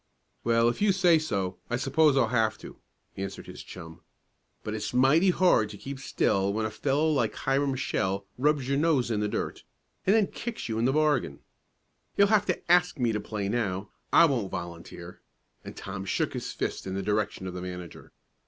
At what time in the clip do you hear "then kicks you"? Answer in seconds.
10.15-10.79